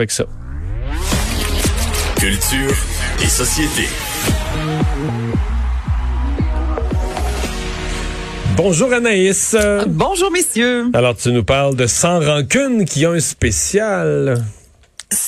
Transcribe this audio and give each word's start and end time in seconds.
Avec 0.00 0.12
ça. 0.12 0.24
Culture 2.16 2.74
et 3.22 3.26
société. 3.26 3.86
Bonjour 8.56 8.94
Anaïs. 8.94 9.54
Bonjour 9.88 10.30
messieurs. 10.30 10.86
Alors 10.94 11.14
tu 11.18 11.30
nous 11.32 11.44
parles 11.44 11.76
de 11.76 11.86
Sans 11.86 12.18
rancune 12.18 12.86
qui 12.86 13.04
a 13.04 13.10
un 13.10 13.20
spécial. 13.20 14.42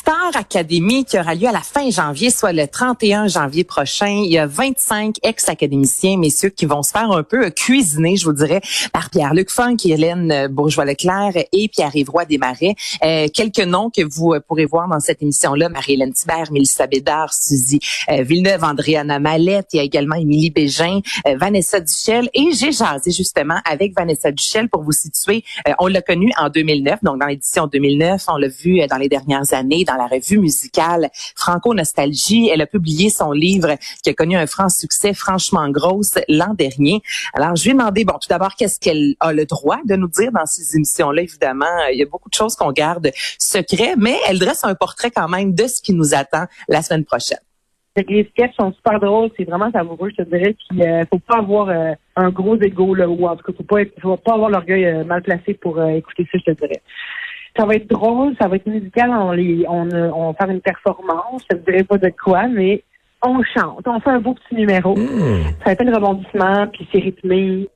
Star 0.02 0.34
Academy 0.34 1.05
qui 1.05 1.16
aura 1.16 1.37
lieu 1.37 1.47
à 1.47 1.52
la 1.52 1.61
fin 1.61 1.88
janvier, 1.88 2.30
soit 2.30 2.52
le 2.52 2.66
31 2.66 3.29
janvier 3.29 3.62
prochain. 3.62 4.09
Il 4.09 4.33
y 4.33 4.38
a 4.38 4.48
25 4.48 5.15
ex-académiciens, 5.23 6.16
messieurs, 6.19 6.48
qui 6.48 6.66
vont 6.66 6.83
se 6.83 6.91
faire 6.91 7.12
un 7.12 7.23
peu 7.23 7.48
cuisiner, 7.51 8.16
je 8.16 8.25
vous 8.25 8.33
dirais, 8.33 8.61
par 8.92 9.11
Pierre-Luc 9.11 9.48
Funk, 9.48 9.77
Hélène 9.84 10.48
Bourgeois-Leclerc 10.48 11.45
et 11.52 11.69
Pierre-Yves 11.69 12.11
Desmarais. 12.28 12.75
Euh, 13.05 13.28
quelques 13.33 13.61
noms 13.61 13.91
que 13.91 14.02
vous 14.02 14.33
euh, 14.33 14.41
pourrez 14.41 14.65
voir 14.65 14.88
dans 14.88 14.98
cette 14.98 15.23
émission-là. 15.23 15.69
Marie-Hélène 15.69 16.12
Thibert, 16.12 16.50
Mélissa 16.50 16.89
Bédard, 16.89 17.33
Suzy 17.33 17.78
euh, 18.11 18.25
Villeneuve, 18.25 18.64
Andréana 18.64 19.20
Mallette. 19.20 19.69
Il 19.73 19.77
y 19.77 19.80
a 19.80 19.84
également 19.84 20.17
Émilie 20.17 20.50
Bégin, 20.50 20.98
euh, 21.28 21.36
Vanessa 21.36 21.78
Duchel. 21.78 22.28
Et 22.34 22.50
j'ai 22.58 22.73
jasé 22.73 23.12
justement 23.12 23.61
avec 23.64 23.95
Vanessa 23.97 24.33
Duchel 24.33 24.69
pour 24.69 24.83
vous 24.83 24.91
situer. 24.91 25.45
Euh, 25.69 25.73
on 25.78 25.86
l'a 25.86 26.03
connue 26.03 26.33
en 26.39 26.48
2009, 26.48 27.05
donc 27.05 27.20
dans 27.20 27.27
l'édition 27.27 27.69
2009. 27.69 28.25
On 28.27 28.36
l'a 28.36 28.48
vu 28.48 28.80
euh, 28.80 28.89
dans 28.89 28.97
les 28.97 29.08
dernières 29.08 29.53
années 29.53 29.84
la 29.97 30.07
revue 30.07 30.39
musicale 30.39 31.11
Franco 31.37 31.75
Nostalgie. 31.75 32.48
Elle 32.53 32.62
a 32.62 32.67
publié 32.67 33.11
son 33.11 33.33
livre 33.33 33.77
qui 34.03 34.11
a 34.11 34.15
connu 34.15 34.37
un 34.37 34.47
franc 34.47 34.69
succès, 34.69 35.15
franchement 35.15 35.69
grosse, 35.71 36.19
l'an 36.29 36.55
dernier. 36.55 37.01
Alors, 37.35 37.57
je 37.57 37.65
lui 37.65 37.71
ai 37.71 37.75
demandé, 37.75 38.05
bon, 38.05 38.15
tout 38.15 38.29
d'abord, 38.29 38.55
qu'est-ce 38.57 38.81
qu'elle 38.81 39.15
a 39.20 39.33
le 39.33 39.47
droit 39.47 39.79
de 39.85 39.97
nous 39.97 40.09
dire 40.09 40.33
dans 40.33 40.47
ces 40.47 40.77
émissions-là, 40.77 41.23
évidemment. 41.23 41.67
Il 41.93 41.98
y 41.98 42.03
a 42.03 42.07
beaucoup 42.07 42.29
de 42.29 42.35
choses 42.35 42.57
qu'on 42.57 42.73
garde 42.73 43.11
secret, 43.39 43.95
mais 43.97 44.17
elle 44.29 44.39
dresse 44.39 44.65
un 44.65 44.75
portrait 44.75 45.11
quand 45.11 45.29
même 45.29 45.55
de 45.55 45.67
ce 45.67 45.81
qui 45.83 45.93
nous 45.93 46.15
attend 46.15 46.45
la 46.69 46.83
semaine 46.83 47.05
prochaine. 47.05 47.39
Les 47.95 48.25
sketchs 48.31 48.55
sont 48.55 48.73
super 48.73 48.98
drôles, 49.01 49.31
c'est 49.37 49.45
vraiment 49.45 49.70
savoureux, 49.70 50.11
je 50.17 50.23
te 50.23 50.29
dirais. 50.29 50.57
Puis 50.69 50.83
euh, 50.83 51.05
faut 51.11 51.19
pas 51.19 51.39
avoir 51.39 51.69
euh, 51.69 51.93
un 52.17 52.31
gros 52.31 52.57
ego 52.57 52.95
là, 52.95 53.07
ou 53.07 53.27
en 53.27 53.37
tout 53.37 53.45
cas 53.45 53.53
faut 53.55 53.65
pas 53.65 53.83
faut 54.01 54.17
pas 54.17 54.33
avoir 54.33 54.48
l'orgueil 54.48 54.87
euh, 54.87 55.05
mal 55.05 55.23
placé 55.23 55.53
pour 55.55 55.79
euh, 55.79 55.89
écouter 55.89 56.27
ça, 56.33 56.39
je 56.39 56.53
te 56.53 56.59
dirais. 56.59 56.81
Ça 57.56 57.67
va 57.67 57.75
être 57.75 57.89
drôle, 57.89 58.34
ça 58.41 58.48
va 58.48 58.56
être 58.56 58.67
musical, 58.67 59.11
on 59.11 59.33
les, 59.33 59.64
on, 59.69 59.89
on 59.92 60.33
va 60.33 60.34
faire 60.34 60.50
une 60.50 60.61
performance, 60.61 61.45
je 61.50 61.56
te 61.56 61.70
dirais 61.70 61.84
pas 61.84 61.98
de 61.98 62.11
quoi, 62.22 62.48
mais 62.48 62.83
on 63.22 63.42
chante, 63.42 63.86
on 63.86 64.00
fait 64.00 64.11
un 64.11 64.20
beau 64.20 64.34
petit 64.34 64.55
numéro. 64.55 64.97
Hmm. 64.97 65.42
Ça 65.64 65.70
a 65.70 65.73
été 65.73 65.84
le 65.84 65.95
rebondissement, 65.95 66.67
puis 66.69 66.89
c'est 66.92 66.98
rythmé. 66.98 67.69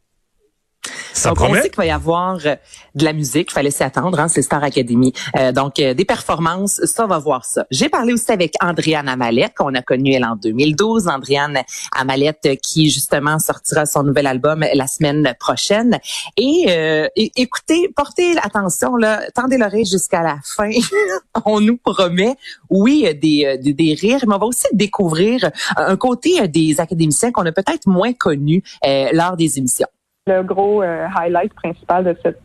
Ça 1.16 1.30
donc, 1.30 1.40
on 1.40 1.44
promet? 1.46 1.62
sait 1.62 1.68
qu'il 1.70 1.76
va 1.76 1.86
y 1.86 1.90
avoir 1.90 2.38
euh, 2.44 2.56
de 2.94 3.04
la 3.04 3.12
musique. 3.12 3.48
Il 3.50 3.54
fallait 3.54 3.70
s'y 3.70 3.82
attendre, 3.82 4.20
hein, 4.20 4.28
c'est 4.28 4.42
Star 4.42 4.62
Academy. 4.62 5.12
Euh, 5.38 5.52
donc, 5.52 5.78
euh, 5.78 5.94
des 5.94 6.04
performances, 6.04 6.80
ça, 6.84 7.04
on 7.04 7.08
va 7.08 7.18
voir 7.18 7.44
ça. 7.44 7.64
J'ai 7.70 7.88
parlé 7.88 8.12
aussi 8.12 8.30
avec 8.30 8.54
Andréane 8.62 9.08
Amalette, 9.08 9.54
qu'on 9.56 9.74
a 9.74 9.82
connue, 9.82 10.12
elle, 10.12 10.24
en 10.24 10.36
2012. 10.36 11.08
Andréane 11.08 11.62
Amalette, 11.96 12.60
qui, 12.62 12.90
justement, 12.90 13.38
sortira 13.38 13.86
son 13.86 14.02
nouvel 14.02 14.26
album 14.26 14.64
la 14.74 14.86
semaine 14.86 15.34
prochaine. 15.40 15.98
Et 16.36 16.66
euh, 16.68 17.08
écoutez, 17.16 17.88
portez 17.96 18.36
attention, 18.42 18.96
là, 18.96 19.22
tendez 19.34 19.56
l'oreille 19.56 19.86
jusqu'à 19.86 20.22
la 20.22 20.36
fin. 20.44 20.70
on 21.44 21.60
nous 21.60 21.78
promet, 21.78 22.36
oui, 22.70 23.08
des, 23.14 23.44
euh, 23.46 23.56
des, 23.56 23.72
des 23.72 23.94
rires, 23.94 24.24
mais 24.26 24.34
on 24.34 24.38
va 24.38 24.46
aussi 24.46 24.66
découvrir 24.72 25.50
un 25.76 25.96
côté 25.96 26.46
des 26.48 26.80
académiciens 26.80 27.32
qu'on 27.32 27.46
a 27.46 27.52
peut-être 27.52 27.86
moins 27.86 28.12
connus 28.12 28.62
euh, 28.84 29.08
lors 29.12 29.36
des 29.36 29.58
émissions. 29.58 29.88
Le 30.26 30.42
gros 30.42 30.82
euh, 30.82 31.06
highlight 31.16 31.54
principal 31.54 32.04
de 32.04 32.16
cette 32.22 32.40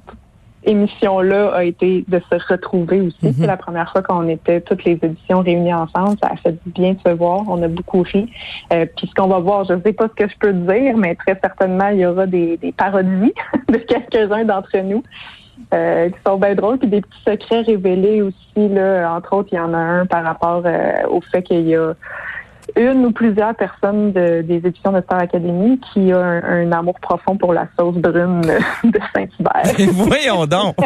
émission-là 0.63 1.49
a 1.55 1.63
été 1.63 2.05
de 2.07 2.21
se 2.31 2.47
retrouver 2.47 3.01
aussi. 3.01 3.33
C'est 3.33 3.47
la 3.47 3.57
première 3.57 3.91
fois 3.91 4.03
qu'on 4.03 4.27
était 4.27 4.61
toutes 4.61 4.83
les 4.83 4.99
éditions 5.01 5.39
réunies 5.39 5.73
ensemble. 5.73 6.15
Ça 6.21 6.29
a 6.31 6.35
fait 6.35 6.51
du 6.63 6.71
bien 6.71 6.93
de 6.93 6.99
se 7.03 7.11
voir. 7.15 7.41
On 7.47 7.59
a 7.63 7.67
beaucoup 7.67 8.03
ri. 8.03 8.31
Euh, 8.71 8.85
puis 8.95 9.07
ce 9.07 9.15
qu'on 9.15 9.27
va 9.27 9.39
voir, 9.39 9.65
je 9.65 9.73
ne 9.73 9.81
sais 9.81 9.93
pas 9.93 10.07
ce 10.09 10.13
que 10.23 10.29
je 10.29 10.37
peux 10.37 10.53
dire, 10.53 10.95
mais 10.95 11.15
très 11.15 11.39
certainement, 11.41 11.87
il 11.87 12.01
y 12.01 12.05
aura 12.05 12.27
des, 12.27 12.57
des 12.57 12.71
parodies 12.71 13.33
de 13.69 13.77
quelques-uns 13.77 14.45
d'entre 14.45 14.77
nous. 14.77 15.01
euh, 15.73 16.09
qui 16.09 16.17
sont 16.25 16.37
bien 16.37 16.53
drôles, 16.53 16.77
puis 16.77 16.87
des 16.87 17.01
petits 17.01 17.23
secrets 17.25 17.61
révélés 17.61 18.21
aussi. 18.21 18.69
Là, 18.69 19.11
entre 19.15 19.33
autres, 19.33 19.49
il 19.51 19.55
y 19.55 19.59
en 19.59 19.73
a 19.73 19.77
un 19.77 20.05
par 20.05 20.23
rapport 20.23 20.61
euh, 20.65 20.93
au 21.09 21.21
fait 21.21 21.41
qu'il 21.41 21.67
y 21.67 21.75
a 21.75 21.93
une 22.75 23.05
ou 23.05 23.11
plusieurs 23.11 23.55
personnes 23.55 24.11
de- 24.13 24.41
des 24.41 24.57
éditions 24.67 24.91
de 24.91 25.01
Star 25.01 25.19
Academy 25.19 25.79
qui 25.93 26.11
a 26.11 26.17
un, 26.17 26.43
un 26.43 26.71
amour 26.71 26.99
profond 26.99 27.37
pour 27.37 27.53
la 27.53 27.67
sauce 27.77 27.95
brune 27.95 28.41
de 28.83 28.99
Saint-Hubert. 29.15 29.91
Voyons 29.93 30.45
donc. 30.45 30.75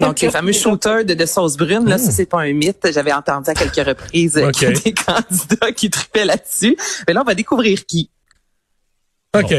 Donc, 0.00 0.20
les 0.20 0.30
fameux 0.30 0.52
shooters 0.52 1.04
de, 1.04 1.14
de 1.14 1.26
sauce 1.26 1.56
brune, 1.56 1.88
là, 1.88 1.98
ça, 1.98 2.12
c'est 2.12 2.26
pas 2.26 2.42
un 2.42 2.52
mythe. 2.52 2.86
J'avais 2.92 3.12
entendu 3.12 3.50
à 3.50 3.54
quelques 3.54 3.84
reprises 3.84 4.38
Ok. 4.38 4.52
qu'il 4.52 4.68
y 4.68 4.70
a 4.70 4.74
des 4.74 4.94
candidats 4.94 5.72
qui 5.72 5.90
tripaient 5.90 6.24
là-dessus. 6.24 6.76
Mais 7.08 7.12
là, 7.12 7.22
on 7.22 7.24
va 7.24 7.34
découvrir 7.34 7.84
qui. 7.84 8.08
OK. 9.36 9.52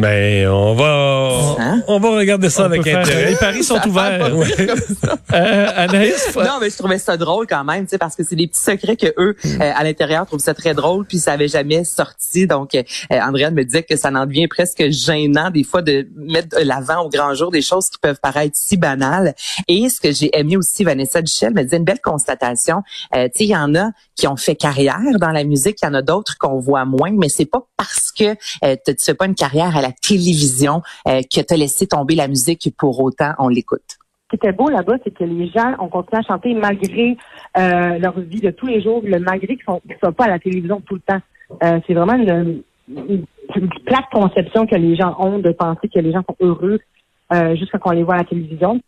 Mais 0.00 0.46
on 0.46 0.74
va 0.74 1.56
Hein? 1.58 1.82
on 1.88 1.98
va 2.00 2.10
regarder 2.10 2.48
ça 2.50 2.62
On 2.62 2.66
avec 2.66 2.86
intérêt. 2.86 3.30
Les 3.30 3.36
paris 3.36 3.62
sont 3.62 3.80
ouverts. 3.86 4.36
Ouais. 4.36 4.66
comme 4.66 4.80
ça. 4.80 5.16
Euh, 5.32 5.66
Anaïs, 5.76 6.34
Non, 6.34 6.58
mais 6.60 6.70
je 6.70 6.76
trouvais 6.76 6.98
ça 6.98 7.16
drôle 7.16 7.46
quand 7.46 7.62
même, 7.62 7.84
tu 7.84 7.90
sais, 7.90 7.98
parce 7.98 8.16
que 8.16 8.24
c'est 8.24 8.34
des 8.34 8.48
petits 8.48 8.60
secrets 8.62 8.96
que 8.96 9.06
eux, 9.16 9.36
Mm. 9.44 9.62
euh, 9.62 9.72
à 9.76 9.84
l'intérieur, 9.84 10.26
trouvent 10.26 10.40
ça 10.40 10.54
très 10.54 10.74
drôle, 10.74 11.06
puis 11.06 11.18
ça 11.18 11.32
avait 11.32 11.46
jamais 11.46 11.84
sorti. 11.84 12.46
Donc, 12.48 12.74
euh, 12.74 12.82
Andréane 13.10 13.54
me 13.54 13.64
disait 13.64 13.84
que 13.84 13.96
ça 13.96 14.08
en 14.08 14.26
devient 14.26 14.48
presque 14.48 14.90
gênant 14.90 15.50
des 15.50 15.62
fois 15.62 15.82
de 15.82 16.08
mettre 16.16 16.58
de 16.58 16.64
l'avant 16.64 17.04
au 17.04 17.08
grand 17.08 17.32
jour 17.34 17.50
des 17.52 17.62
choses 17.62 17.88
qui 17.90 17.98
peuvent 18.02 18.18
paraître 18.20 18.56
si 18.56 18.76
banales. 18.76 19.34
Et 19.68 19.88
ce 19.88 20.00
que 20.00 20.10
j'ai 20.12 20.36
aimé 20.36 20.56
aussi, 20.56 20.82
Vanessa 20.82 21.22
Duchel 21.22 21.54
me 21.54 21.62
disait 21.62 21.76
une 21.76 21.84
belle 21.84 22.00
constatation. 22.02 22.82
Euh, 23.14 23.26
tu 23.26 23.38
sais, 23.38 23.44
il 23.44 23.50
y 23.50 23.56
en 23.56 23.74
a 23.76 23.90
qui 24.16 24.26
ont 24.26 24.36
fait 24.36 24.56
carrière 24.56 24.98
dans 25.20 25.30
la 25.30 25.44
musique, 25.44 25.78
il 25.82 25.86
y 25.86 25.88
en 25.88 25.94
a 25.94 26.02
d'autres 26.02 26.36
qu'on 26.38 26.58
voit 26.58 26.84
moins, 26.84 27.12
mais 27.16 27.28
c'est 27.28 27.46
pas 27.46 27.62
parce 27.76 28.10
que 28.10 28.34
euh, 28.64 28.76
tu 28.84 28.96
tu 28.96 29.04
fais 29.04 29.14
pas 29.14 29.26
une 29.26 29.34
carrière 29.36 29.76
à 29.76 29.80
la 29.80 29.89
télévision 29.90 30.82
euh, 31.08 31.20
que 31.22 31.40
t'as 31.40 31.56
laissé 31.56 31.86
tomber 31.86 32.14
la 32.14 32.28
musique 32.28 32.68
pour 32.76 33.00
autant 33.00 33.32
on 33.38 33.48
l'écoute. 33.48 33.98
Ce 34.30 34.36
qui 34.36 34.46
était 34.46 34.52
beau 34.52 34.68
là-bas, 34.68 34.94
c'est 35.02 35.12
que 35.12 35.24
les 35.24 35.48
gens 35.48 35.74
ont 35.80 35.88
continué 35.88 36.20
à 36.20 36.22
chanter 36.22 36.54
malgré 36.54 37.16
euh, 37.58 37.98
leur 37.98 38.20
vie 38.20 38.40
de 38.40 38.50
tous 38.50 38.66
les 38.66 38.80
jours, 38.80 39.02
le 39.04 39.18
malgré 39.18 39.56
qu'ils 39.56 39.64
qu'ils 39.64 39.96
soient 39.98 40.12
pas 40.12 40.24
à 40.24 40.30
la 40.30 40.38
télévision 40.38 40.80
tout 40.80 40.94
le 40.94 41.00
temps. 41.00 41.20
Euh, 41.64 41.80
c'est 41.86 41.94
vraiment 41.94 42.14
une, 42.14 42.62
plate 43.84 44.06
conception 44.12 44.66
que 44.66 44.76
les 44.76 44.96
gens 44.96 45.16
ont 45.18 45.38
de 45.38 45.50
penser 45.52 45.88
que 45.88 45.98
les 45.98 46.12
gens 46.12 46.22
sont 46.28 46.36
heureux 46.40 46.78
euh, 47.32 47.56
juste 47.56 47.76
quand 47.78 47.92
les 47.92 48.02
voit 48.02 48.14
à 48.14 48.18
la 48.18 48.24
télévision. 48.24 48.80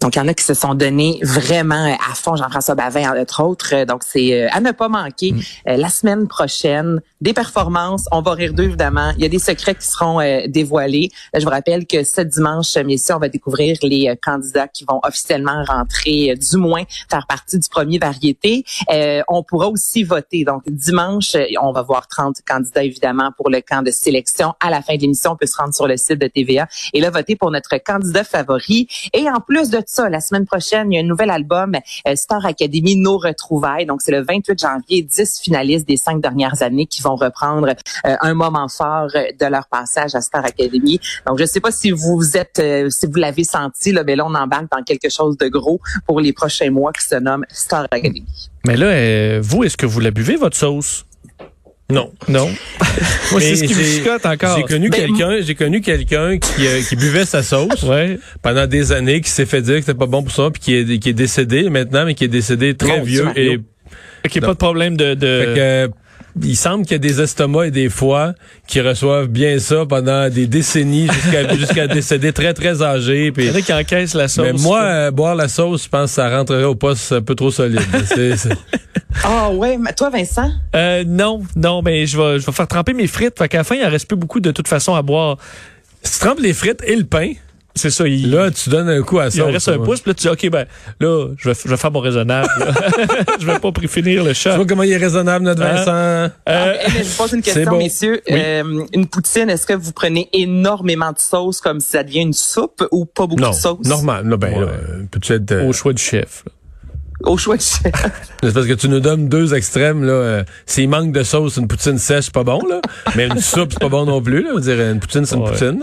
Donc, 0.00 0.16
il 0.16 0.18
y 0.18 0.22
en 0.22 0.28
a 0.28 0.34
qui 0.34 0.44
se 0.44 0.54
sont 0.54 0.74
donnés 0.74 1.18
vraiment 1.22 1.86
euh, 1.86 1.94
à 2.10 2.14
fond, 2.14 2.36
Jean-François 2.36 2.74
Bavin, 2.74 3.20
entre 3.20 3.42
autres. 3.42 3.74
Euh, 3.74 3.84
Donc, 3.84 4.02
c'est 4.06 4.32
euh, 4.34 4.48
à 4.52 4.60
ne 4.60 4.72
pas 4.72 4.88
manquer 4.88 5.34
euh, 5.68 5.76
la 5.76 5.88
semaine 5.88 6.28
prochaine. 6.28 7.00
Des 7.20 7.32
performances, 7.32 8.06
on 8.10 8.20
va 8.20 8.32
rire 8.32 8.52
d'eux, 8.52 8.64
évidemment. 8.64 9.12
Il 9.16 9.22
y 9.22 9.26
a 9.26 9.28
des 9.28 9.38
secrets 9.38 9.74
qui 9.74 9.86
seront 9.86 10.20
dévoilés. 10.48 11.10
Je 11.34 11.44
vous 11.44 11.50
rappelle 11.50 11.86
que 11.86 12.02
ce 12.02 12.20
dimanche, 12.20 12.76
messieurs, 12.76 13.14
on 13.14 13.18
va 13.20 13.28
découvrir 13.28 13.76
les 13.82 14.16
candidats 14.20 14.66
qui 14.66 14.84
vont 14.84 15.00
officiellement 15.04 15.62
rentrer, 15.64 16.34
du 16.34 16.56
moins 16.56 16.82
faire 17.08 17.26
partie 17.28 17.58
du 17.60 17.68
premier 17.68 17.98
variété. 17.98 18.64
Euh, 18.90 19.22
on 19.28 19.44
pourra 19.44 19.68
aussi 19.68 20.02
voter. 20.02 20.44
Donc, 20.44 20.62
dimanche, 20.66 21.36
on 21.60 21.72
va 21.72 21.82
voir 21.82 22.08
30 22.08 22.38
candidats, 22.46 22.82
évidemment, 22.82 23.30
pour 23.36 23.50
le 23.50 23.60
camp 23.60 23.82
de 23.82 23.90
sélection. 23.90 24.54
À 24.60 24.70
la 24.70 24.82
fin 24.82 24.96
de 24.96 25.02
l'émission, 25.02 25.32
on 25.32 25.36
peut 25.36 25.46
se 25.46 25.56
rendre 25.56 25.74
sur 25.74 25.86
le 25.86 25.96
site 25.96 26.18
de 26.18 26.26
TVA 26.26 26.66
et 26.92 27.00
là, 27.00 27.10
voter 27.10 27.36
pour 27.36 27.50
notre 27.50 27.76
candidat 27.78 28.24
favori. 28.24 28.88
Et 29.12 29.28
en 29.30 29.40
plus 29.40 29.70
de 29.80 29.84
ça, 29.86 30.08
la 30.08 30.20
semaine 30.20 30.46
prochaine, 30.46 30.92
il 30.92 30.96
y 30.96 30.98
a 30.98 31.00
un 31.00 31.06
nouvel 31.06 31.30
album, 31.30 31.74
euh, 32.06 32.16
Star 32.16 32.44
Academy, 32.44 32.96
Nos 32.96 33.18
Retrouvailles. 33.18 33.86
Donc, 33.86 34.02
c'est 34.02 34.12
le 34.12 34.22
28 34.22 34.58
janvier, 34.58 35.02
10 35.02 35.40
finalistes 35.40 35.88
des 35.88 35.96
cinq 35.96 36.20
dernières 36.20 36.62
années 36.62 36.86
qui 36.86 37.02
vont 37.02 37.16
reprendre 37.16 37.68
euh, 38.06 38.16
un 38.20 38.34
moment 38.34 38.68
fort 38.68 39.08
euh, 39.14 39.24
de 39.38 39.46
leur 39.46 39.66
passage 39.68 40.14
à 40.14 40.20
Star 40.20 40.44
Academy. 40.44 41.00
Donc, 41.26 41.38
je 41.38 41.42
ne 41.42 41.48
sais 41.48 41.60
pas 41.60 41.72
si 41.72 41.90
vous 41.90 42.36
êtes, 42.36 42.62
si 42.90 43.06
vous 43.06 43.16
l'avez 43.16 43.44
senti, 43.44 43.92
mais 44.06 44.16
là, 44.16 44.26
on 44.26 44.34
embarque 44.34 44.70
dans 44.70 44.82
quelque 44.82 45.08
chose 45.08 45.36
de 45.38 45.48
gros 45.48 45.80
pour 46.06 46.20
les 46.20 46.32
prochains 46.32 46.70
mois 46.70 46.92
qui 46.92 47.06
se 47.06 47.16
nomme 47.16 47.44
Star 47.50 47.86
Academy. 47.90 48.24
Mais 48.66 48.76
là, 48.76 49.40
vous, 49.40 49.64
est-ce 49.64 49.76
que 49.76 49.86
vous 49.86 50.00
la 50.00 50.10
buvez, 50.10 50.36
votre 50.36 50.56
sauce? 50.56 51.04
Non. 51.90 52.10
Non. 52.28 52.48
Moi, 53.32 53.40
c'est 53.40 53.56
ce 53.56 53.64
qui 53.64 53.74
me 53.74 53.82
j'ai- 53.82 53.98
chicote 53.98 54.24
encore. 54.24 54.56
J'ai 54.56 54.62
connu 54.64 54.88
Ben, 54.88 55.00
quelqu'un, 55.00 55.40
j'ai 55.42 55.54
connu 55.54 55.80
quelqu'un 55.82 56.38
qui, 56.38 56.66
euh, 56.66 56.80
qui 56.88 56.96
buvait 56.96 57.26
sa 57.26 57.42
sauce 57.42 57.82
Ouais. 57.82 58.18
pendant 58.40 58.66
des 58.66 58.92
années, 58.92 59.20
qui 59.20 59.30
s'est 59.30 59.44
fait 59.46 59.60
dire 59.60 59.74
que 59.76 59.80
c'était 59.82 59.98
pas 59.98 60.06
bon 60.06 60.22
pour 60.22 60.32
ça, 60.32 60.48
puis 60.50 60.60
qui 60.60 60.74
est, 60.74 60.98
qui 60.98 61.10
est 61.10 61.14
décédé 61.14 61.68
maintenant, 61.68 62.06
mais 62.06 62.14
qui 62.14 62.24
est 62.24 62.28
décédé 62.28 62.74
très 62.74 63.00
vieux 63.02 63.26
et 63.36 63.58
Fait 64.22 64.28
qu'il 64.30 64.40
n'y 64.40 64.44
a 64.44 64.48
pas 64.48 64.54
de 64.54 64.58
problème 64.58 64.96
de... 64.96 65.14
de... 65.14 65.40
Fait 65.40 65.54
que, 65.54 65.60
euh, 65.60 65.88
il 66.40 66.56
semble 66.56 66.84
qu'il 66.84 66.92
y 66.92 66.94
a 66.94 66.98
des 66.98 67.20
estomacs 67.20 67.68
et 67.68 67.70
des 67.70 67.88
foies 67.88 68.32
qui 68.66 68.80
reçoivent 68.80 69.26
bien 69.26 69.58
ça 69.58 69.84
pendant 69.86 70.28
des 70.30 70.46
décennies 70.46 71.08
jusqu'à 71.10 71.54
jusqu'à 71.56 71.86
décéder 71.86 72.32
très 72.32 72.54
très 72.54 72.82
âgés. 72.82 73.32
Puis, 73.32 73.44
Il 73.44 73.50
y 73.50 73.52
en 73.52 73.56
a 73.56 73.60
qui 73.62 73.72
encaissent 73.72 74.14
la 74.14 74.28
sauce. 74.28 74.44
mais 74.44 74.52
moi, 74.52 74.82
euh, 74.82 75.10
boire 75.10 75.34
la 75.34 75.48
sauce, 75.48 75.84
je 75.84 75.88
pense 75.88 76.10
que 76.10 76.14
ça 76.14 76.30
rentrerait 76.30 76.64
au 76.64 76.74
poste 76.74 77.12
un 77.12 77.22
peu 77.22 77.34
trop 77.34 77.50
solide. 77.50 77.80
Ah 79.24 79.50
ouais, 79.50 79.76
mais 79.76 79.92
toi 79.92 80.08
Vincent? 80.10 80.50
Euh, 80.74 81.04
non, 81.06 81.42
non, 81.54 81.82
mais 81.82 82.06
je 82.06 82.16
vais, 82.16 82.40
je 82.40 82.46
vais 82.46 82.52
faire 82.52 82.66
tremper 82.66 82.94
mes 82.94 83.06
frites. 83.06 83.38
Fait 83.38 83.46
qu'à 83.48 83.58
la 83.58 83.64
fin, 83.64 83.74
il 83.74 83.84
en 83.84 83.90
reste 83.90 84.08
plus 84.08 84.16
beaucoup 84.16 84.40
de 84.40 84.50
toute 84.50 84.68
façon 84.68 84.94
à 84.94 85.02
boire. 85.02 85.36
si 86.02 86.14
tu 86.14 86.18
trempes 86.24 86.40
les 86.40 86.54
frites 86.54 86.82
et 86.86 86.96
le 86.96 87.04
pain, 87.04 87.32
C'est 87.74 87.90
ça. 87.90 88.06
Il, 88.06 88.30
là, 88.30 88.50
tu 88.50 88.68
donnes 88.68 88.88
un 88.88 89.00
coup 89.02 89.18
à 89.18 89.26
il 89.26 89.32
ça. 89.32 89.44
reste 89.46 89.68
un 89.68 89.78
pouce. 89.78 90.00
Puis 90.00 90.10
là, 90.10 90.14
tu 90.14 90.22
dis, 90.22 90.28
OK, 90.28 90.50
ben 90.50 90.66
là, 91.00 91.28
je 91.38 91.48
vais, 91.48 91.54
je 91.64 91.68
vais 91.70 91.76
faire 91.76 91.90
mon 91.90 92.00
raisonnable. 92.00 92.48
là. 92.58 92.72
je 93.40 93.46
vais 93.46 93.58
pas 93.58 93.72
préfinir 93.72 94.24
le 94.24 94.30
Tu 94.30 94.40
chat. 94.40 94.56
vois 94.56 94.66
comment 94.66 94.82
il 94.82 94.92
est 94.92 94.96
raisonnable, 94.98 95.44
notre 95.44 95.62
Hein? 95.62 95.74
Vincent? 95.76 95.90
Euh, 95.92 96.28
Ah, 96.46 96.72
eh, 96.74 96.90
mais 96.92 97.04
je 97.04 97.08
vous 97.08 97.16
pose 97.16 97.32
une 97.32 97.42
question, 97.42 97.78
messieurs. 97.78 98.20
Euh, 98.30 98.84
une 98.92 99.06
poutine, 99.06 99.48
est-ce 99.48 99.66
que 99.66 99.72
vous 99.72 99.92
prenez 99.92 100.28
énormément 100.34 101.12
de 101.12 101.18
sauce 101.18 101.60
comme 101.62 101.80
si 101.80 101.88
ça 101.88 102.02
devient 102.02 102.20
une 102.20 102.32
soupe 102.34 102.84
ou 102.90 103.06
pas 103.06 103.26
beaucoup 103.26 103.40
Non, 103.40 103.50
de 103.50 103.54
sauce? 103.54 103.86
normal. 103.86 104.26
Non, 104.26 104.36
ben, 104.36 104.52
Ouais. 104.52 104.60
là, 104.60 104.66
euh, 104.66 105.52
euh, 105.52 105.68
au 105.68 105.72
choix 105.72 105.92
du 105.94 106.02
chef. 106.02 106.42
là. 106.46 106.52
Au 107.24 107.36
choix 107.38 107.56
de 107.56 107.62
chef. 107.62 107.92
C'est 108.42 108.52
parce 108.52 108.66
que 108.66 108.72
tu 108.74 108.88
nous 108.88 109.00
donnes 109.00 109.28
deux 109.28 109.54
extrêmes, 109.54 110.02
là. 110.04 110.12
euh, 110.12 110.44
S'il 110.66 110.88
manque 110.88 111.12
de 111.12 111.22
sauce, 111.22 111.56
une 111.56 111.68
poutine 111.68 111.96
sèche, 111.96 112.24
c'est 112.24 112.34
pas 112.34 112.42
bon, 112.44 112.60
là. 112.68 112.80
Mais 113.14 113.28
une 113.28 113.38
soupe, 113.40 113.68
c'est 113.72 113.78
pas 113.80 113.88
bon 113.88 114.04
non 114.04 114.20
plus, 114.20 114.42
là. 114.42 114.50
On 114.56 114.58
dirait 114.58 114.90
une 114.90 114.98
poutine, 115.00 115.24
c'est 115.24 115.36
une 115.36 115.42
Ouais. 115.42 115.50
poutine. 115.52 115.80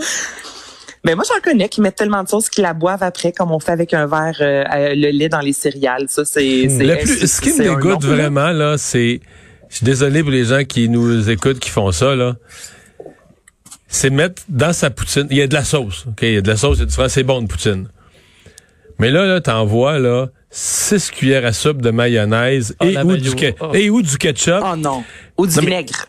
Mais 1.04 1.14
moi, 1.14 1.24
j'en 1.26 1.40
connais 1.40 1.68
qui 1.68 1.80
mettent 1.80 1.96
tellement 1.96 2.22
de 2.22 2.28
sauce 2.28 2.50
qu'ils 2.50 2.62
la 2.62 2.74
boivent 2.74 3.02
après, 3.02 3.32
comme 3.32 3.50
on 3.52 3.58
fait 3.58 3.72
avec 3.72 3.94
un 3.94 4.06
verre, 4.06 4.36
euh, 4.40 4.64
euh, 4.74 4.94
le 4.94 5.10
lait 5.10 5.28
dans 5.30 5.40
les 5.40 5.54
céréales. 5.54 6.06
Ça, 6.08 6.24
c'est, 6.26 6.68
c'est, 6.68 6.84
Le 6.84 6.96
plus, 6.98 7.18
c'est- 7.20 7.26
ce 7.26 7.40
qui 7.40 7.48
me 7.50 7.54
c'est 7.54 7.68
dégoûte 7.68 8.04
vraiment, 8.04 8.50
là, 8.50 8.76
c'est, 8.76 9.20
je 9.70 9.76
suis 9.76 9.84
désolé 9.86 10.22
pour 10.22 10.30
les 10.30 10.44
gens 10.44 10.64
qui 10.64 10.88
nous 10.90 11.30
écoutent, 11.30 11.58
qui 11.58 11.70
font 11.70 11.90
ça, 11.90 12.14
là. 12.14 12.36
C'est 13.88 14.10
mettre 14.10 14.42
dans 14.48 14.72
sa 14.72 14.90
poutine, 14.90 15.26
il 15.30 15.38
y 15.38 15.42
a 15.42 15.46
de 15.46 15.54
la 15.54 15.64
sauce, 15.64 16.04
ok? 16.06 16.18
Il 16.22 16.34
y 16.34 16.36
a 16.36 16.42
de 16.42 16.48
la 16.48 16.56
sauce, 16.56 16.76
il 16.76 16.80
y 16.80 16.82
a 16.82 16.86
du 16.86 16.92
fromage, 16.92 17.10
c'est 17.10 17.22
bon, 17.24 17.40
une 17.40 17.48
poutine. 17.48 17.88
Mais 18.98 19.10
là, 19.10 19.24
là, 19.24 19.40
t'envoies, 19.40 19.98
là, 19.98 20.28
six 20.50 21.10
cuillères 21.10 21.46
à 21.46 21.52
soupe 21.52 21.80
de 21.80 21.90
mayonnaise 21.90 22.76
Ah, 22.78 22.86
et, 22.86 22.98
ou 22.98 23.16
du, 23.16 23.30
Ah. 23.60 23.70
et 23.72 23.88
ou 23.90 24.02
du 24.02 24.16
ketchup. 24.18 24.62
Oh 24.62 24.76
non. 24.76 25.02
Ou 25.38 25.46
du 25.46 25.56
Non, 25.56 25.62
vinaigre. 25.62 26.06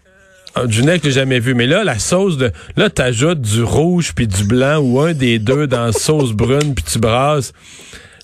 Du 0.68 0.84
nez 0.84 1.00
que 1.00 1.06
j'ai 1.06 1.12
jamais 1.12 1.40
vu. 1.40 1.54
Mais 1.54 1.68
là, 1.68 1.84
la 1.84 1.98
sauce 2.00 2.38
de, 2.38 2.52
là, 2.76 2.90
t'ajoutes 2.90 3.42
du 3.42 3.64
rouge 3.64 4.12
puis 4.16 4.28
du 4.28 4.44
blanc 4.44 4.78
ou 4.80 5.00
un 5.00 5.14
des 5.14 5.40
deux 5.40 5.66
dans 5.68 5.86
la 5.86 5.92
sauce 5.94 6.32
brune 6.34 6.74
puis 6.76 6.84
tu 6.84 7.00
brasses. 7.00 7.54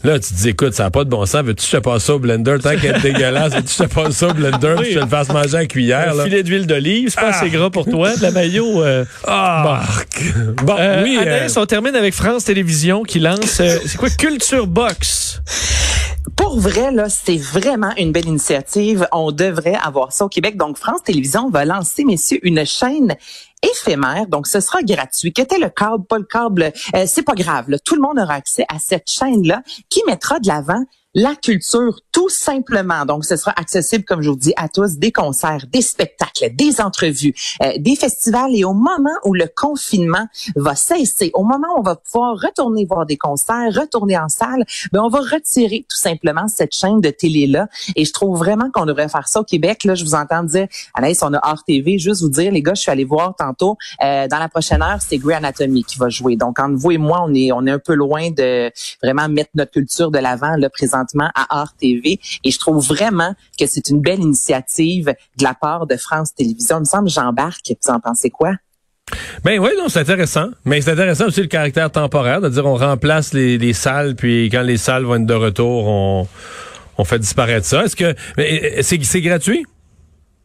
Là, 0.04 0.20
tu 0.20 0.30
te 0.30 0.34
dis, 0.36 0.50
écoute, 0.50 0.74
ça 0.76 0.84
n'a 0.84 0.92
pas 0.92 1.04
de 1.06 1.10
bon 1.10 1.26
sens. 1.26 1.42
Veux-tu 1.44 1.64
que 1.66 1.72
je 1.72 1.78
te 1.78 1.82
passe 1.82 2.04
ça 2.04 2.14
au 2.16 2.20
blender? 2.20 2.58
Tant 2.62 2.76
qu'elle 2.78 2.98
est 2.98 3.02
dégueulasse, 3.02 3.54
veux-tu 3.56 3.66
que 3.66 3.72
je 3.84 3.90
te 3.90 3.94
passe 3.94 4.14
ça 4.16 4.28
au 4.28 4.34
blender 4.34 4.76
puis 4.78 4.86
que 4.90 4.94
je 4.94 5.00
te 5.00 5.04
le 5.04 5.10
fasse 5.10 5.30
manger 5.30 5.58
à 5.58 5.66
cuillère, 5.66 6.12
Un 6.14 6.18
là? 6.18 6.24
filet 6.26 6.44
d'huile 6.44 6.68
d'olive, 6.68 7.10
c'est 7.10 7.20
pas 7.20 7.30
assez 7.30 7.50
gras 7.50 7.72
pour 7.72 7.86
toi. 7.86 8.16
De 8.16 8.22
la 8.22 8.30
mayo. 8.32 8.84
euh, 8.84 9.06
Ah! 9.26 9.88
Bon, 10.64 10.76
Euh, 10.78 11.02
oui. 11.04 11.18
euh, 11.18 11.22
Anaïs, 11.22 11.58
on 11.58 11.66
termine 11.66 11.96
avec 11.96 12.14
France 12.14 12.44
Télévisions 12.44 13.02
qui 13.04 13.20
lance, 13.20 13.60
euh, 13.60 13.80
c'est 13.86 13.98
quoi, 13.98 14.10
Culture 14.12 14.68
Box? 14.68 15.42
Pour 16.36 16.60
vrai, 16.60 16.92
là, 16.92 17.10
c'est 17.10 17.38
vraiment 17.38 17.94
une 17.98 18.12
belle 18.12 18.28
initiative. 18.28 19.08
On 19.12 19.32
devrait 19.32 19.76
avoir 19.76 20.12
ça 20.12 20.26
au 20.26 20.30
Québec. 20.30 20.58
Donc, 20.58 20.78
France 20.78 21.04
Télévisions 21.04 21.50
va 21.50 21.64
lancer, 21.66 22.04
messieurs, 22.04 22.40
une 22.44 22.66
chaîne 22.66 23.16
éphémère. 23.64 24.28
Donc, 24.28 24.48
ce 24.48 24.60
sera 24.60 24.82
gratuit. 24.84 25.34
Que 25.34 25.42
t'aies 25.42 25.60
le 25.60 25.70
câble, 25.70 26.06
pas 26.06 26.18
le 26.18 26.26
câble, 26.26 26.72
euh, 26.96 27.06
c'est 27.08 27.24
pas 27.24 27.36
grave. 27.36 27.70
là. 27.70 27.80
Tout 27.80 27.96
le 27.96 28.02
monde 28.02 28.20
aura 28.20 28.36
accès 28.36 28.66
à 28.70 28.80
cette 28.80 29.10
chaîne-là 29.10 29.62
qui 29.90 30.02
mettra 30.06 30.40
de 30.40 30.48
l'avant 30.48 30.84
la 31.18 31.36
culture, 31.36 32.00
tout 32.12 32.30
simplement. 32.30 33.04
Donc, 33.06 33.26
ce 33.26 33.38
sera 33.38 33.52
accessible, 33.58 34.04
comme 34.04 34.22
je 34.22 34.30
vous 34.30 34.36
dis, 34.36 34.54
à 34.56 34.70
tous, 34.70 34.98
des 34.98 35.12
concerts, 35.12 35.66
des 35.74 35.82
spectacles, 35.82 36.56
des 36.56 36.80
entrevues, 36.80 37.34
euh, 37.64 37.74
des 37.80 37.96
festivals. 37.96 38.56
Et 38.56 38.64
au 38.64 38.74
moment 38.74 39.18
où 39.26 39.34
le 39.34 39.48
confinement 39.48 40.28
va 40.56 40.76
cesser, 40.76 41.32
au 41.34 41.42
moment 41.42 41.70
où 41.76 41.80
on 41.80 41.82
va 41.82 41.96
pouvoir 41.96 42.36
retourner 42.36 42.86
voir 42.86 43.08
des 43.08 43.18
concerts, 43.18 43.74
retourner 43.74 44.16
en 44.16 44.30
salle, 44.30 44.64
ben 44.92 45.02
on 45.02 45.10
va 45.10 45.22
retirer 45.22 45.88
tout 45.90 45.98
simplement 45.98 46.48
cette 46.48 46.74
chaîne 46.74 47.02
de 47.02 47.10
télé-là. 47.10 47.68
Et 47.96 48.06
je 48.06 48.14
trouve 48.14 48.38
vraiment 48.38 48.70
qu'on 48.70 48.86
devrait 48.86 49.10
faire 49.10 49.28
ça 49.28 49.40
au 49.40 49.44
Québec. 49.44 49.86
Là, 49.86 49.96
je 49.96 50.04
vous 50.04 50.14
entends 50.14 50.44
dire, 50.44 50.68
Anaïs, 50.94 51.24
on 51.24 51.34
a 51.34 51.40
hors 51.42 51.64
TV. 51.64 51.98
Juste 51.98 52.22
vous 52.22 52.30
dire, 52.30 52.52
les 52.52 52.62
gars, 52.62 52.76
je 52.76 52.82
suis 52.82 52.92
allé 52.92 53.06
voir 53.06 53.36
euh, 54.04 54.28
dans 54.28 54.40
la 54.40 54.50
prochaine 54.50 54.82
heure, 54.82 55.00
c'est 55.00 55.18
Grey 55.18 55.36
Anatomy 55.36 55.84
qui 55.84 55.98
va 55.98 56.10
jouer. 56.10 56.36
Donc, 56.36 56.60
entre 56.60 56.76
vous 56.76 56.92
et 56.92 56.98
moi, 56.98 57.24
on 57.26 57.34
est, 57.34 57.52
on 57.52 57.66
est 57.66 57.72
un 57.72 57.80
peu 57.80 57.94
loin 57.94 58.32
de 58.32 58.72
vraiment 59.04 59.30
mettre 59.30 59.52
notre 59.56 59.72
culture 59.72 60.12
de 60.12 60.20
l'avant, 60.20 60.56
là, 60.56 60.70
présentement, 60.70 61.30
à 61.36 61.60
Art 61.60 61.76
TV. 61.76 62.20
Et 62.44 62.52
je 62.52 62.60
trouve 62.60 62.86
vraiment 62.86 63.34
que 63.60 63.66
c'est 63.66 63.90
une 63.90 64.02
belle 64.02 64.20
initiative 64.20 65.14
de 65.38 65.44
la 65.44 65.54
part 65.54 65.88
de 65.88 65.96
France 65.98 66.34
Télévisions. 66.34 66.78
Il 66.78 66.82
me 66.82 66.86
semble, 66.86 67.10
j'embarque. 67.10 67.74
Vous 67.84 67.92
en 67.92 68.00
pensez 68.00 68.30
quoi? 68.30 68.54
Ben 69.44 69.60
oui, 69.60 69.70
non, 69.78 69.88
c'est 69.88 70.00
intéressant. 70.00 70.50
Mais 70.66 70.82
c'est 70.82 70.92
intéressant 70.92 71.28
aussi 71.28 71.42
le 71.42 71.48
caractère 71.48 71.92
temporaire, 71.92 72.42
de 72.42 72.50
dire 72.50 72.66
on 72.66 72.76
remplace 72.76 73.34
les, 73.34 73.58
les 73.58 73.74
salles, 73.74 74.16
puis 74.16 74.50
quand 74.52 74.62
les 74.62 74.78
salles 74.78 75.04
vont 75.04 75.16
être 75.16 75.26
de 75.26 75.34
retour, 75.34 75.88
on, 75.88 77.04
fait 77.06 77.20
disparaître 77.20 77.66
ça. 77.66 77.86
Est-ce 77.86 77.96
que 77.96 78.16
euh, 78.40 78.82
c'est 78.82 79.22
gratuit? 79.22 79.66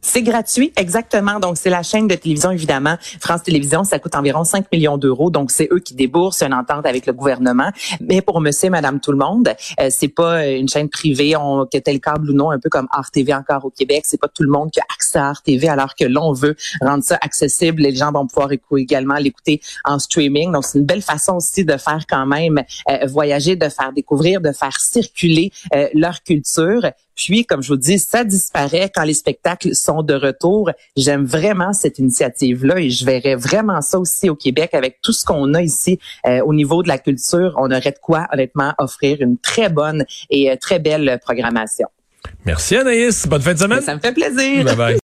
C'est 0.04 0.22
gratuit, 0.22 0.72
exactement. 0.76 1.38
Donc, 1.38 1.56
c'est 1.56 1.70
la 1.70 1.84
chaîne 1.84 2.08
de 2.08 2.16
télévision, 2.16 2.50
évidemment. 2.50 2.96
France 3.20 3.44
Télévisions, 3.44 3.84
ça 3.84 4.00
coûte 4.00 4.16
environ 4.16 4.43
5 4.43 4.66
millions 4.72 4.99
d'euros. 4.99 5.31
Donc, 5.31 5.52
c'est 5.52 5.69
eux 5.70 5.78
qui 5.78 5.94
déboursent 5.94 6.43
une 6.43 6.54
entente 6.54 6.84
avec 6.87 7.06
le 7.06 7.12
gouvernement. 7.12 7.70
Mais 8.00 8.20
pour 8.20 8.40
monsieur, 8.40 8.69
madame, 8.69 8.99
tout 8.99 9.12
le 9.12 9.19
monde, 9.19 9.54
euh, 9.81 9.88
c'est 9.90 10.08
pas 10.08 10.43
euh, 10.43 10.58
une 10.58 10.69
chaîne 10.69 10.88
privée, 10.88 11.37
on, 11.37 11.66
que 11.66 11.78
tel 11.78 12.00
câble 12.00 12.31
ou 12.31 12.34
non, 12.34 12.50
un 12.50 12.58
peu 12.58 12.69
comme 12.69 12.88
Art 12.90 13.12
TV 13.12 13.32
encore 13.32 13.64
au 13.64 13.70
Québec. 13.70 14.02
C'est 14.04 14.20
pas 14.20 14.26
tout 14.26 14.43
le 14.43 14.50
monde 14.50 14.72
qui 14.72 14.81
a 14.81 14.84
accès 14.93 15.20
à 15.20 15.28
Art 15.28 15.43
TV, 15.43 15.69
alors 15.69 15.94
que 15.94 16.04
l'on 16.04 16.32
veut 16.32 16.56
rendre 16.81 17.04
ça 17.04 17.16
accessible. 17.20 17.82
Les 17.82 17.94
gens 17.94 18.10
vont 18.10 18.26
pouvoir 18.26 18.50
également 18.76 19.14
l'écouter 19.14 19.60
en 19.84 20.00
streaming. 20.00 20.50
Donc, 20.50 20.64
c'est 20.64 20.78
une 20.78 20.84
belle 20.84 21.02
façon 21.02 21.37
aussi 21.37 21.64
de 21.64 21.76
faire 21.76 22.04
quand 22.08 22.26
même 22.26 22.60
euh, 22.90 23.06
voyager, 23.06 23.54
de 23.54 23.69
faire 23.69 23.93
découvrir, 23.93 24.40
de 24.40 24.50
faire 24.50 24.81
circuler 24.81 25.52
euh, 25.76 25.88
leur 25.94 26.25
culture. 26.25 26.90
Puis, 27.14 27.44
comme 27.44 27.62
je 27.62 27.69
vous 27.69 27.76
dis, 27.76 27.99
ça 27.99 28.25
disparaît 28.25 28.91
quand 28.94 29.05
les 29.05 29.14
spectacles 29.14 29.75
sont 29.75 30.03
de 30.03 30.14
retour. 30.14 30.70
J'aime 30.97 31.25
vraiment 31.25 31.73
cette 31.73 31.99
initiative-là 31.99 32.79
et 32.79 32.91
je 32.91 33.05
verrais 33.05 33.37
vraiment 33.37 33.81
ça 33.81 33.99
aussi 33.99 34.31
au 34.31 34.35
Québec 34.35 34.70
avec 34.75 35.00
tout 35.03 35.12
ce 35.12 35.25
qu'on 35.25 35.55
a 35.55 35.62
ici 35.62 35.99
euh, 36.26 36.41
au 36.44 36.55
niveau 36.55 36.82
de 36.82 36.88
la 36.88 36.99
culture. 36.99 37.55
On 37.56 37.70
aurait 37.70 37.93
de 37.93 37.99
quoi, 38.00 38.26
honnêtement, 38.32 38.75
offrir 38.79 39.20
une 39.20 39.38
très 39.38 39.69
bonne 39.69 40.05
et 40.31 40.50
euh, 40.50 40.56
très 40.61 40.79
belle 40.79 41.19
programmation. 41.23 41.88
Merci 42.44 42.76
Anaïs. 42.76 43.26
Bonne 43.26 43.42
fin 43.42 43.54
de 43.54 43.59
semaine. 43.59 43.81
Ça 43.81 43.95
me 43.95 44.00
fait 44.00 44.12
plaisir. 44.12 44.64
Bye 44.64 44.76
bye. 44.76 45.00